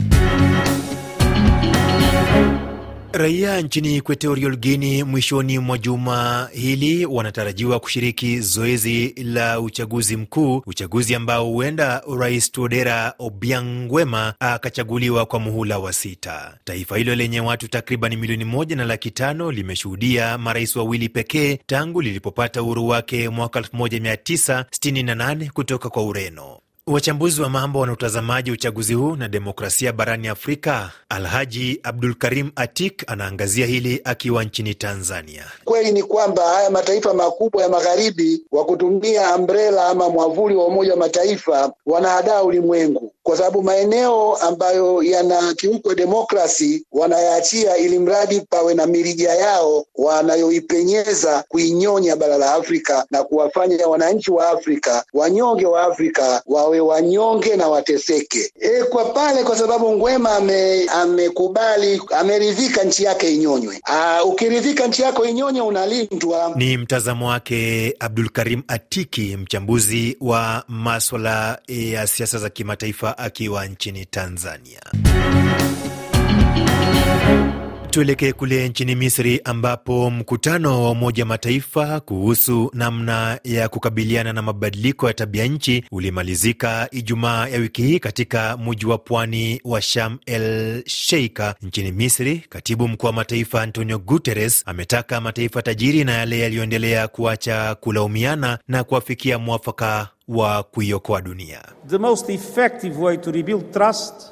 Raia 3.13 3.61
nchini 3.61 3.97
Equatorial 3.97 4.57
Guinea 4.57 5.05
mwishoni 5.05 5.59
mwa 5.59 5.79
juma 5.79 6.49
hili 6.53 7.07
wanatarajiwa 7.07 7.81
kushiriki 7.81 8.41
zoezi 8.41 9.15
la 9.25 9.61
uchaguzi 9.61 10.17
mkuu, 10.17 10.63
uchaguzi 10.67 11.15
ambao 11.15 11.45
huenda 11.47 12.03
Rais 12.19 12.53
Tuodera 12.53 13.15
Obiang 13.19 13.63
Nguema 13.65 14.35
akachaguliwa 14.41 15.27
kwa 15.27 15.41
muhula 15.41 15.79
wa 15.79 15.93
sita. 15.93 16.59
Taifa 16.65 16.97
hilo 16.97 17.15
lenye 17.15 17.41
watu 17.41 17.69
takriban 17.69 18.17
milioni 18.17 18.45
moja 18.45 18.77
na 18.77 18.85
laki 18.85 19.11
tano 19.11 19.53
limeshuhudia 19.53 20.39
marais 20.39 20.77
wawili 20.77 21.09
pekee 21.09 21.59
tangu 21.67 22.01
lilipopata 22.03 22.63
uhuru 22.63 22.89
wake 22.89 23.29
mwaka 23.29 23.61
1968 23.61 25.51
kutoka 25.51 25.89
kwa 25.91 26.03
Ureno. 26.05 26.61
Wachambuzi 26.89 27.43
wa 27.43 27.49
mambo 27.51 27.79
wana 27.81 27.93
utazamaji 27.93 28.51
uchaguzi 28.51 28.95
huu 28.95 29.17
na 29.17 29.29
demokrasia 29.29 29.93
barani 29.93 30.29
Afrika. 30.29 30.91
Alhaji 31.09 31.81
Abdul 31.83 32.15
Karim 32.15 32.51
Atik 32.57 33.05
anaangazia 33.11 33.67
hili 33.67 34.01
akiwa 34.05 34.45
nchini 34.45 34.75
Tanzania. 34.75 35.45
Kweli 35.65 35.93
ni 35.93 36.03
kwamba 36.03 36.43
haya 36.43 36.71
mataifa 36.71 37.15
makubwa 37.15 37.63
ya 37.63 37.69
magharibi 37.69 38.43
wa 38.53 38.65
kutumia 38.65 39.37
umbrella 39.37 39.87
ama 39.89 40.09
mwavuli 40.11 40.55
wa 40.55 40.67
Umoja 40.67 40.91
wa 40.93 40.97
Mataifa 40.99 41.73
wanahadaa 41.87 42.43
ulimwengu, 42.43 43.13
kwa 43.29 43.37
sababu 43.37 43.63
maeneo 43.63 44.37
ambayo 44.37 45.03
yanakiukwa 45.03 45.95
demokrasi 45.95 46.85
wanayaachia 46.93 47.77
ili 47.77 47.99
mradi 47.99 48.41
pawe 48.41 48.75
na 48.75 48.87
mirija 48.87 49.35
yao 49.35 49.85
wanayoipenyeza 49.95 51.45
kuinyonya 51.49 52.17
bara 52.17 52.39
la 52.39 52.55
Afrika 52.55 53.07
na 53.11 53.23
kuwafanya 53.25 53.87
wananchi 53.87 54.31
wa 54.31 54.49
Afrika, 54.51 55.05
wanyonge 55.13 55.67
wa 55.67 55.83
Afrika 55.83 56.43
wawe 56.47 56.81
wanyonge 56.81 57.57
na 57.57 57.69
wateseke. 57.69 58.53
E, 58.61 58.83
kwa 58.85 59.05
pale 59.05 59.45
kwa 59.45 59.57
sababu 59.59 59.97
Ngwema 59.97 60.31
amekubali 60.93 61.95
ame 62.11 62.19
ameridhika 62.21 62.85
nchi 62.85 63.05
yake 63.05 63.35
inyonywe. 63.35 63.81
Ukiridhika 64.25 64.87
nchi 64.87 65.03
yako 65.03 65.25
inyonywe 65.25 65.67
unalindwa. 65.67 66.53
Ni 66.57 66.77
mtazamo 66.77 67.29
wake 67.29 67.95
Abdul 68.01 68.29
Karim 68.29 68.63
Atiki, 68.69 69.37
mchambuzi 69.37 70.17
wa 70.21 70.65
maswala 70.69 71.59
ya 71.69 72.07
siasa 72.07 72.39
za 72.39 72.51
kimataifa 72.51 73.18
akiwa 73.19 73.67
nchini 73.67 74.07
Tanzania. 74.07 74.81
Tuelekee 77.91 78.33
kule 78.33 78.69
nchini 78.69 78.95
Misri 78.95 79.41
ambapo 79.45 80.11
mkutano 80.11 80.85
wa 80.85 80.91
Umoja 80.91 81.25
Mataifa 81.25 82.01
kuhusu 82.01 82.71
namna 82.75 83.41
ya 83.45 83.69
kukabiliana 83.69 84.33
na 84.33 84.43
mabadiliko 84.43 85.07
ya 85.09 85.15
tabia 85.15 85.45
nchi 85.47 85.85
ulimalizika 85.93 86.89
Ijumaa 86.91 87.49
ya 87.49 87.59
wiki 87.59 87.83
hii 87.83 87.99
katika 87.99 88.57
mji 88.57 88.87
wa 88.87 88.99
pwani 88.99 89.61
wa 89.65 89.83
Sham 89.83 90.19
el 90.27 90.83
Sheika 90.87 91.55
nchini 91.63 91.93
Misri. 91.93 92.45
Katibu 92.49 92.89
mkuu 92.89 93.07
wa 93.07 93.13
mataifa 93.13 93.63
Antonio 93.63 93.99
Guterres 93.99 94.63
ametaka 94.67 95.21
mataifa 95.21 95.63
tajiri 95.63 96.05
na 96.05 96.13
yale 96.13 96.39
yaliyoendelea 96.41 97.09
kuacha 97.09 97.75
kulaumiana 97.75 98.59
na 98.69 98.85
kuafikia 98.85 99.39
mwafaka 99.39 100.09
wa 100.29 100.63
kuiokoa 100.63 101.21
dunia. 101.23 101.63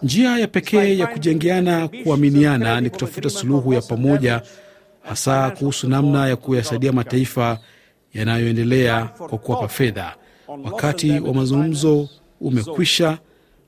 Njia 0.03 0.39
ya 0.39 0.49
pekee 0.49 0.99
ya 0.99 1.07
kujengeana 1.07 1.89
kuaminiana 1.89 2.81
ni 2.81 2.91
kutafuta 2.91 3.31
suluhu 3.31 3.73
ya 3.75 3.81
pamoja, 3.83 4.43
hasa 5.03 5.51
kuhusu 5.51 5.89
namna 5.89 6.29
ya 6.29 6.37
kuyasaidia 6.37 6.93
mataifa 6.93 7.59
yanayoendelea 8.15 9.05
kwa 9.05 9.39
kuwapa 9.39 9.69
fedha. 9.69 10.15
Wakati 10.65 11.11
wa 11.21 11.35
mazungumzo 11.35 12.09
umekwisha, 12.41 13.19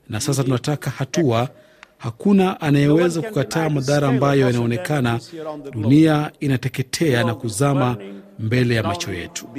na 0.09 0.19
sasa 0.19 0.43
tunataka 0.43 0.89
hatua 0.89 1.49
Hakuna 1.99 2.61
anayeweza 2.61 3.21
kukataa 3.21 3.69
madhara 3.69 4.07
ambayo 4.07 4.45
yanaonekana. 4.45 5.19
Dunia 5.71 6.31
inateketea 6.39 7.23
na 7.23 7.35
kuzama 7.35 7.97
mbele 8.39 8.75
ya 8.75 8.83
macho 8.83 9.13
yetu. 9.13 9.49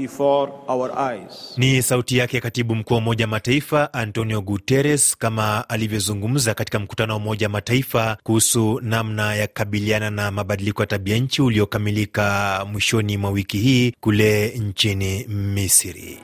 Ni 1.56 1.82
sauti 1.82 2.16
yake 2.18 2.40
katibu 2.40 2.74
mkuu 2.74 2.94
wa 2.94 2.98
Umoja 3.00 3.26
Mataifa 3.26 3.92
Antonio 3.94 4.40
Guterres, 4.42 5.16
kama 5.16 5.68
alivyozungumza 5.68 6.54
katika 6.54 6.78
mkutano 6.78 7.12
wa 7.12 7.16
Umoja 7.18 7.48
Mataifa 7.48 8.16
kuhusu 8.22 8.80
namna 8.82 9.34
ya 9.34 9.46
kukabiliana 9.46 10.10
na 10.10 10.30
mabadiliko 10.30 10.82
ya 10.82 10.86
tabia 10.86 11.16
nchi 11.18 11.42
uliokamilika 11.42 12.66
mwishoni 12.72 13.16
mwa 13.16 13.30
wiki 13.30 13.58
hii 13.58 13.92
kule 14.00 14.48
nchini 14.48 15.24
Misri. 15.28 16.18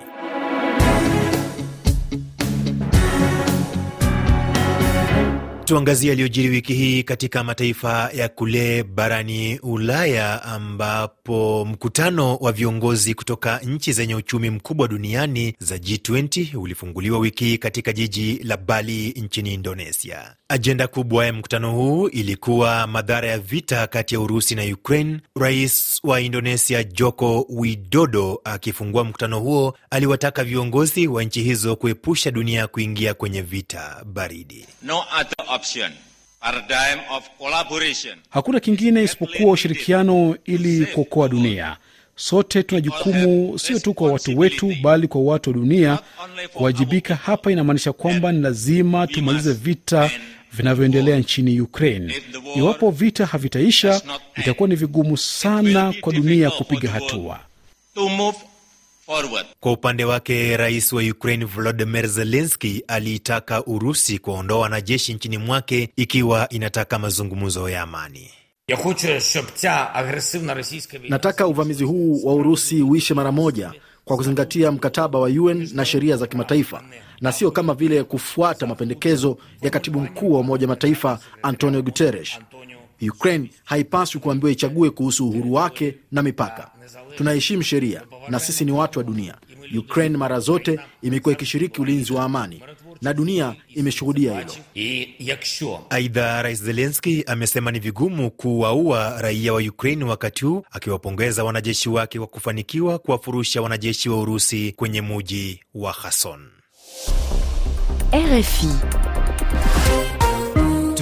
Tuangazie 5.67 6.09
yaliyojiri 6.11 6.49
wiki 6.49 6.75
hii 6.75 7.03
katika 7.03 7.45
mataifa 7.45 8.11
ya 8.15 8.29
kule 8.29 8.83
barani 8.83 9.59
Ulaya, 9.59 10.43
ambapo 10.43 11.65
mkutano 11.65 12.37
wa 12.37 12.53
viongozi 12.53 13.15
kutoka 13.15 13.59
nchi 13.59 13.93
zenye 13.93 14.15
uchumi 14.15 14.51
mkubwa 14.51 14.89
duniani 14.89 15.55
za 15.59 15.77
G20 15.77 16.57
ulifunguliwa 16.59 17.19
wiki 17.19 17.45
hii 17.45 17.59
katika 17.59 17.93
jiji 17.93 18.41
la 18.45 18.57
Bali 18.57 19.09
nchini 19.09 19.55
Indonesia. 19.55 20.35
Ajenda 20.49 20.87
kubwa 20.87 21.27
ya 21.27 21.33
mkutano 21.33 21.73
huu 21.73 22.09
ilikuwa 22.09 22.87
madhara 22.87 23.29
ya 23.29 23.39
vita 23.39 23.87
kati 23.87 24.15
ya 24.15 24.21
Urusi 24.21 24.55
na 24.55 24.63
Ukraine. 24.63 25.21
Rais 25.41 26.01
wa 26.05 26.21
Indonesia 26.21 26.85
Joko 26.85 27.47
Widodo 27.49 28.41
akifungua 28.45 29.05
mkutano 29.05 29.41
huo 29.41 29.79
aliwataka 29.91 30.45
viongozi 30.45 31.07
wa 31.07 31.25
nchi 31.25 31.43
hizo 31.43 31.77
kuepusha 31.77 32.31
dunia 32.31 32.67
kuingia 32.67 33.15
kwenye 33.15 33.43
vita 33.43 34.03
baridi. 34.05 34.67
No 34.83 34.99
other 35.21 35.55
option. 35.55 35.93
Paradigm 36.41 37.01
of 37.11 37.25
collaboration. 37.39 38.19
Hakuna 38.31 38.61
kingine 38.61 39.03
isipokuwa 39.03 39.53
ushirikiano 39.53 40.37
ili 40.45 40.87
kuokoa 40.87 41.29
dunia. 41.29 41.77
Sote 42.17 42.63
tuna 42.63 42.81
jukumu, 42.81 43.59
sio 43.59 43.79
tu 43.79 43.95
kwa 43.95 44.13
watu 44.13 44.39
wetu, 44.39 44.75
bali 44.83 45.09
kwa 45.09 45.21
watu 45.23 45.51
wa 45.51 45.57
dunia. 45.57 45.99
Kuwajibika 46.53 47.15
hapa 47.15 47.53
inamaanisha 47.53 47.93
kwamba 47.93 48.33
ni 48.33 48.41
lazima 48.41 49.07
tumalize 49.07 49.53
vita 49.53 50.11
vinavyoendelea 50.53 51.19
nchini 51.19 51.61
Ukraine. 51.61 52.15
Iwapo 52.57 52.91
vita 52.91 53.27
havitaisha, 53.27 54.03
itakuwa 54.37 54.69
ni 54.69 54.77
vigumu 54.77 55.17
sana 55.17 55.95
kwa 56.01 56.13
dunia 56.13 56.51
kupiga 56.51 56.91
hatua. 56.91 57.41
Kwa 59.61 59.73
upande 59.73 60.05
wake 60.05 60.57
rais 60.57 60.93
wa 60.93 61.03
Ukraine 61.03 61.45
Volodymyr 61.45 62.07
Zelensky 62.09 62.83
aliitaka 62.89 63.65
Urusi 63.67 64.19
kuwaondoa 64.19 64.59
wanajeshi 64.61 65.15
nchini 65.15 65.39
mwake 65.39 65.89
ikiwa 65.97 66.49
inataka 66.49 66.99
mazungumzo 66.99 67.69
ya 67.69 67.83
amani. 67.83 68.31
Nataka 71.09 71.47
uvamizi 71.47 71.85
huu 71.85 72.21
wa 72.27 72.35
Urusi 72.35 72.83
uishe 72.83 73.15
mara 73.15 73.33
moja 73.33 73.73
kwa 74.05 74.17
kuzingatia 74.17 74.73
mkataba 74.73 75.19
wa 75.19 75.29
UN 75.29 75.69
na 75.75 75.85
sheria 75.85 76.17
za 76.17 76.27
kimataifa 76.27 76.83
na 77.21 77.33
sio 77.33 77.51
kama 77.51 77.75
vile 77.75 78.03
kufuata 78.05 78.67
mapendekezo 78.67 79.39
ya 79.63 79.71
katibu 79.71 80.01
mkuu 80.01 80.33
wa 80.33 80.41
Umoja 80.41 80.67
Mataifa 80.67 81.19
Antonio 81.43 81.83
Guterres. 81.83 82.39
Ukraine 83.09 83.51
haipaswi 83.65 84.21
kuambiwa 84.21 84.53
ichague 84.53 84.91
kuhusu 84.91 85.29
uhuru 85.29 85.53
wake 85.55 85.95
na 86.13 86.23
mipaka. 86.23 86.71
Tunaheshimu 87.17 87.63
sheria 87.63 88.03
na 88.29 88.39
sisi 88.41 88.65
ni 88.65 88.73
watu 88.73 88.99
wa 88.99 89.05
dunia. 89.05 89.35
Ukraine 89.79 90.17
mara 90.17 90.41
zote 90.41 90.81
imekuwa 91.03 91.33
ikishiriki 91.35 91.81
ulinzi 91.81 92.13
wa 92.13 92.25
amani 92.25 92.63
na 93.03 93.13
dunia 93.15 93.55
imeshuhudia 93.69 94.39
hilo. 94.39 94.53
Aidha, 95.91 96.43
Rais 96.43 96.63
Zelenski 96.63 97.25
amesema 97.27 97.71
ni 97.71 97.79
vigumu 97.79 98.31
kuwaua 98.31 99.23
raia 99.23 99.53
wa 99.53 99.61
Ukraini 99.63 100.05
wakati 100.05 100.45
huu, 100.45 100.63
akiwapongeza 100.71 101.45
wanajeshi 101.45 101.89
wake 101.89 102.19
kwa 102.19 102.27
kufanikiwa 102.27 102.99
kuwafurusha 102.99 103.63
wanajeshi 103.63 104.09
wa 104.09 104.21
Urusi 104.21 104.73
kwenye 104.77 105.01
muji 105.01 105.61
wa 105.75 105.93
Kherson. 105.93 106.49
RFI 108.13 108.69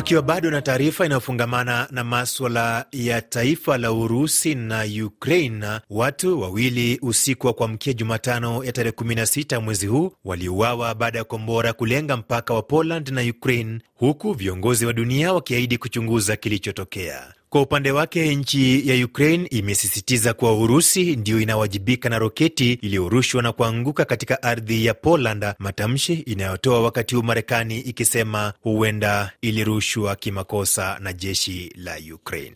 Tukiwa 0.05 0.23
bado 0.23 0.51
na 0.51 0.63
taarifa 0.63 1.07
inayofungamana 1.07 1.89
na 1.91 2.05
maswala 2.05 2.87
ya 2.93 3.23
taifa 3.23 3.79
la 3.79 3.93
Urusi 3.93 4.55
na 4.55 4.85
Ukraine, 5.07 5.67
watu 5.91 6.41
wawili 6.41 6.99
usiku 7.03 7.47
wa 7.47 7.53
kuamkia 7.53 7.93
Jumatano 7.93 8.65
ya 8.65 8.73
tarehe 8.73 8.97
16 8.97 9.61
mwezi 9.61 9.87
huu 9.87 10.13
waliuawa 10.25 10.95
baada 10.95 11.19
ya 11.19 11.25
kombora 11.25 11.73
kulenga 11.73 12.17
mpaka 12.17 12.55
wa 12.55 12.63
Poland 12.63 13.09
na 13.09 13.23
Ukraine, 13.23 13.81
huku 13.95 14.33
viongozi 14.33 14.87
wa 14.87 14.93
dunia 14.93 15.33
wakiahidi 15.33 15.79
kuchunguza 15.79 16.37
kilichotokea. 16.37 17.35
Kwa 17.55 17.63
upande 17.63 17.91
wake 17.93 18.35
nchi 18.37 18.89
ya 18.89 19.05
Ukraine 19.07 19.47
imesisitiza 19.51 20.33
kuwa 20.35 20.55
Urusi 20.59 21.17
ndiyo 21.17 21.41
inawajibika 21.41 22.09
na 22.09 22.19
roketi 22.19 22.73
iliyorushwa 22.73 23.43
na 23.43 23.53
kuanguka 23.53 24.05
katika 24.05 24.43
ardhi 24.43 24.87
ya 24.87 24.95
Poland, 24.95 25.47
matamshi 25.59 26.13
inayotoa 26.15 26.81
wakati 26.83 27.15
huu 27.15 27.23
Marekani 27.23 27.81
ikisema 27.81 28.53
huenda 28.61 29.31
ilirushwa 29.43 30.17
kimakosa 30.17 30.99
na 31.01 31.13
jeshi 31.13 31.73
la 31.77 31.97
Ukraine. 32.15 32.53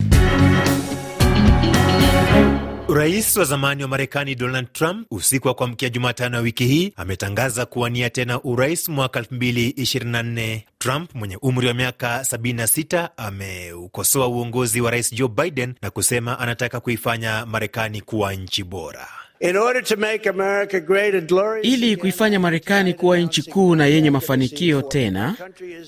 Rais 2.94 3.36
wa 3.36 3.44
zamani 3.44 3.82
wa 3.82 3.88
Marekani 3.88 4.34
Donald 4.34 4.72
Trump 4.72 5.06
usiku 5.10 5.48
wa 5.48 5.54
kuamkia 5.54 5.88
Jumatano 5.88 6.36
ya 6.36 6.42
wiki 6.42 6.64
hii 6.66 6.92
ametangaza 6.96 7.66
kuwania 7.66 8.10
tena 8.10 8.42
urais 8.42 8.88
mwaka 8.88 9.20
2024. 9.20 10.60
Trump 10.78 11.14
mwenye 11.14 11.36
umri 11.36 11.66
wa 11.68 11.74
miaka 11.74 12.20
76 12.20 13.08
ameukosoa 13.16 14.26
uongozi 14.28 14.80
wa 14.80 14.90
rais 14.90 15.12
Joe 15.14 15.28
Biden 15.28 15.74
na 15.82 15.90
kusema 15.90 16.38
anataka 16.38 16.80
kuifanya 16.80 17.46
Marekani 17.46 18.00
kuwa 18.00 18.34
nchi 18.34 18.64
bora. 18.64 19.17
In 19.40 19.56
order 19.56 19.80
to 19.82 19.96
make 19.96 20.26
America 20.26 20.80
great 20.80 21.14
and 21.14 21.28
glorious 21.28 21.66
Ili 21.66 21.96
kuifanya 21.96 22.40
Marekani 22.40 22.94
kuwa 22.94 23.18
nchi 23.18 23.42
kuu 23.42 23.74
na 23.74 23.86
yenye 23.86 24.10
mafanikio 24.10 24.82
tena, 24.82 25.34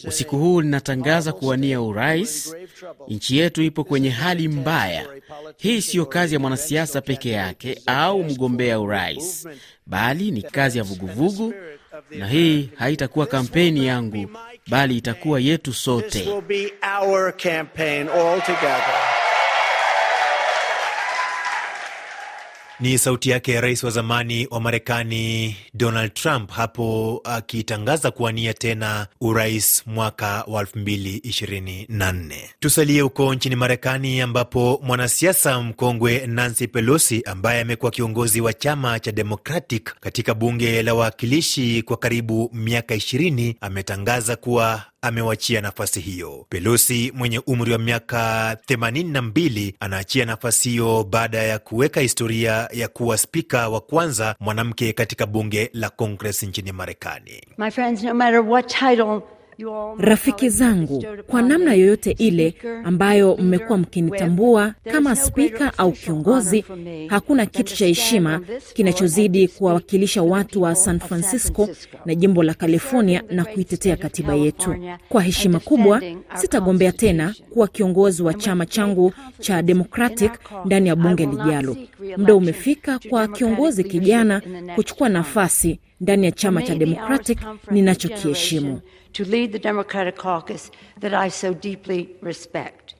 usiku 0.04 0.38
huu 0.38 0.60
linatangaza 0.60 1.32
kuwania 1.32 1.80
urais. 1.80 2.56
Nchi 3.08 3.38
yetu 3.38 3.62
ipo 3.62 3.84
kwenye 3.84 4.10
hali 4.10 4.48
mbaya. 4.48 5.06
Hii 5.56 5.82
siyo 5.82 6.06
kazi 6.06 6.34
ya 6.34 6.40
mwanasiasa 6.40 7.00
peke 7.00 7.30
yake 7.30 7.82
au 7.86 8.22
mgombea 8.24 8.80
urais, 8.80 9.48
bali 9.86 10.30
ni 10.30 10.42
kazi 10.42 10.78
ya 10.78 10.84
vuguvugu, 10.84 11.54
na 12.10 12.26
hii 12.28 12.70
haitakuwa 12.76 13.26
kampeni 13.26 13.86
yangu, 13.86 14.30
bali 14.68 14.96
itakuwa 14.96 15.40
yetu 15.40 15.72
sote. 15.72 16.28
Ni 22.80 22.98
sauti 22.98 23.30
yake 23.30 23.60
rais 23.60 23.84
wa 23.84 23.90
zamani 23.90 24.46
wa 24.50 24.60
Marekani 24.60 25.56
Donald 25.74 26.14
Trump 26.14 26.50
hapo 26.50 27.20
akitangaza 27.24 28.10
kuwania 28.10 28.54
tena 28.54 29.06
urais 29.20 29.82
mwaka 29.86 30.44
wa 30.46 30.62
2024. 30.62 32.32
Tusalie 32.60 33.00
huko 33.00 33.34
nchini 33.34 33.56
Marekani 33.56 34.20
ambapo 34.20 34.80
mwanasiasa 34.82 35.60
mkongwe 35.60 36.26
Nancy 36.26 36.66
Pelosi 36.66 37.22
ambaye 37.26 37.60
amekuwa 37.60 37.90
kiongozi 37.90 38.40
wa 38.40 38.52
chama 38.52 39.00
cha 39.00 39.12
Democratic 39.12 39.94
katika 40.00 40.34
bunge 40.34 40.82
la 40.82 40.94
wawakilishi 40.94 41.82
kwa 41.82 41.96
karibu 41.96 42.50
miaka 42.52 42.94
20 42.94 43.54
ametangaza 43.60 44.36
kuwa 44.36 44.82
amewachia 45.02 45.60
nafasi 45.60 46.00
hiyo. 46.00 46.46
Pelosi 46.48 47.12
mwenye 47.14 47.38
umri 47.38 47.72
wa 47.72 47.78
miaka 47.78 48.52
82 48.68 49.72
anaachia 49.80 50.24
nafasi 50.24 50.70
hiyo 50.70 51.04
baada 51.10 51.38
ya 51.42 51.58
kuweka 51.58 52.00
historia 52.00 52.68
ya 52.72 52.88
kuwa 52.88 53.18
spika 53.18 53.68
wa 53.68 53.80
kwanza 53.80 54.34
mwanamke 54.40 54.92
katika 54.92 55.26
bunge 55.26 55.70
la 55.72 55.90
Kongres 55.90 56.42
nchini 56.42 56.72
Marekani. 56.72 57.42
My 57.58 57.70
friends, 57.70 58.02
no 58.02 58.14
Rafiki 59.98 60.48
zangu, 60.48 61.04
kwa 61.26 61.42
namna 61.42 61.74
yoyote 61.74 62.10
ile 62.10 62.54
ambayo 62.84 63.36
mmekuwa 63.36 63.78
mkinitambua 63.78 64.74
kama 64.92 65.16
spika 65.16 65.78
au 65.78 65.92
kiongozi, 65.92 66.64
hakuna 67.08 67.46
kitu 67.46 67.76
cha 67.76 67.86
heshima 67.86 68.40
kinachozidi 68.74 69.48
kuwawakilisha 69.48 70.22
watu 70.22 70.62
wa 70.62 70.74
San 70.74 71.00
Francisco 71.00 71.68
na 72.06 72.14
jimbo 72.14 72.42
la 72.42 72.54
California 72.54 73.22
na 73.30 73.44
kuitetea 73.44 73.96
katiba 73.96 74.34
yetu. 74.34 74.74
Kwa 75.08 75.22
heshima 75.22 75.60
kubwa, 75.60 76.02
sitagombea 76.34 76.92
tena 76.92 77.34
kuwa 77.50 77.68
kiongozi 77.68 78.22
wa 78.22 78.34
chama 78.34 78.66
changu 78.66 79.12
cha 79.40 79.62
Democratic 79.62 80.32
ndani 80.64 80.88
ya 80.88 80.96
bunge 80.96 81.26
lijalo. 81.26 81.76
Muda 82.16 82.34
umefika 82.34 82.98
kwa 83.08 83.28
kiongozi 83.28 83.84
kijana 83.84 84.42
kuchukua 84.74 85.08
nafasi 85.08 85.80
ndani 86.00 86.26
ya 86.26 86.32
chama 86.32 86.62
cha 86.62 86.74
Democratic 86.74 87.38
ninachokiheshimu. 87.70 88.80
To 89.12 89.24
lead 89.24 89.52
the 89.52 89.58
Democratic 89.58 90.16
caucus 90.16 90.70
that 91.00 91.12
I 91.14 91.30
so. 91.30 91.54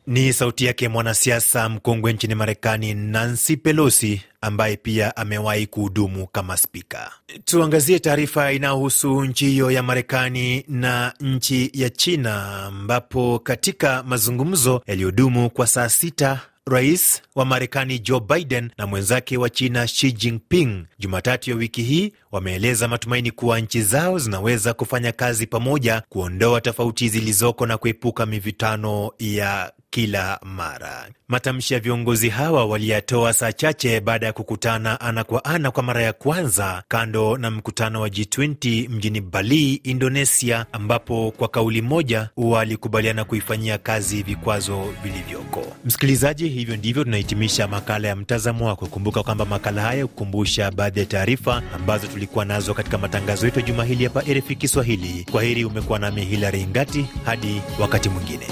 Ni 0.07 0.33
sauti 0.33 0.65
yake 0.65 0.89
mwanasiasa 0.89 1.69
mkongwe 1.69 2.13
nchini 2.13 2.35
Marekani, 2.35 2.95
Nancy 2.95 3.57
Pelosi, 3.57 4.23
ambaye 4.41 4.77
pia 4.77 5.17
amewahi 5.17 5.67
kuhudumu 5.67 6.27
kama 6.27 6.57
spika. 6.57 7.11
Tuangazie 7.45 7.99
taarifa 7.99 8.53
inayohusu 8.53 9.25
nchi 9.25 9.47
hiyo 9.47 9.71
ya 9.71 9.83
Marekani 9.83 10.65
na 10.69 11.15
nchi 11.21 11.71
ya 11.75 11.91
China, 11.91 12.63
ambapo 12.67 13.39
katika 13.39 14.03
mazungumzo 14.03 14.83
yaliyodumu 14.87 15.51
kwa 15.51 15.67
saa 15.67 15.89
sita 15.89 16.41
Rais 16.67 17.23
wa 17.35 17.45
Marekani 17.45 17.99
Joe 17.99 18.21
Biden 18.21 18.71
na 18.79 18.87
mwenzake 18.87 19.37
wa 19.37 19.51
China 19.51 19.87
Xi 19.87 20.13
Jinping 20.13 20.85
Jumatatu 20.99 21.51
ya 21.51 21.57
wiki 21.57 21.83
hii 21.83 22.13
wameeleza 22.33 22.89
matumaini 22.89 23.31
kuwa 23.31 23.61
nchi 23.61 23.83
zao 23.83 24.19
zinaweza 24.19 24.75
kufanya 24.75 25.13
kazi 25.13 25.47
pamoja 25.47 26.03
kuondoa 26.09 26.61
tofauti 26.61 27.09
zilizoko 27.09 27.67
na 27.67 27.79
kuepuka 27.79 28.27
mivutano 28.27 29.11
ya 29.19 29.73
kila 29.91 30.39
mara. 30.43 31.09
Matamshi 31.29 31.75
ya 31.75 31.81
viongozi 31.81 32.29
hawa 32.29 32.65
waliyatoa 32.67 33.33
saa 33.33 33.53
chache 33.53 34.01
baada 34.01 34.27
ya 34.27 34.33
kukutana 34.33 35.01
ana 35.01 35.25
kwa 35.25 35.45
ana 35.45 35.71
kwa 35.71 35.83
mara 35.83 36.03
ya 36.03 36.13
kwanza 36.13 36.83
kando 36.89 37.37
na 37.37 37.51
mkutano 37.51 38.01
wa 38.01 38.09
G20 38.09 38.89
mjini 38.91 39.21
Bali, 39.21 39.75
Indonesia, 39.75 40.67
ambapo 40.73 41.31
kwa 41.37 41.49
kauli 41.49 41.83
moja 41.83 42.29
walikubaliana 42.37 43.25
kuifanyia 43.25 43.79
kazi 43.79 44.23
vikwazo 44.23 44.85
vilivyoko. 45.03 45.67
Msikilizaji, 45.85 46.49
hivyo 46.49 46.77
ndivyo 46.77 47.05
tunahitimisha 47.05 47.69
makala 47.69 48.09
ya 48.09 48.17
mtazamo 48.17 48.67
wako. 48.67 48.87
Kumbuka 48.87 49.23
kwamba 49.23 49.45
makala 49.45 49.83
haya 49.83 50.03
hukumbusha 50.03 50.71
baadhi 50.71 51.01
ya 51.01 51.07
taarifa 51.07 51.63
ambazo 51.75 52.07
tulikuwa 52.21 52.45
nazo 52.45 52.75
katika 52.75 52.99
matangazo 52.99 53.47
yetu 53.47 53.61
ya 53.61 53.67
juma 53.67 53.85
hili 53.85 54.05
hapa 54.05 54.21
RFI 54.21 54.57
Kiswahili. 54.57 55.27
Kwa 55.33 55.43
heri, 55.43 55.65
umekuwa 55.65 55.99
nami 55.99 56.25
Hilari 56.25 56.67
Ngati 56.67 57.07
hadi 57.25 57.63
wakati 57.81 58.09
mwingine. 58.09 58.47